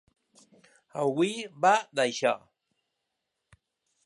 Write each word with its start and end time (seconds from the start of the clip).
Avui 1.03 1.35
va 1.67 1.75
d’això. 2.01 2.35